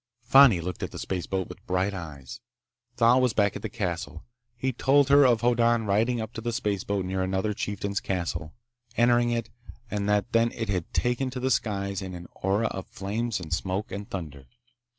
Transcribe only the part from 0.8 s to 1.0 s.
at the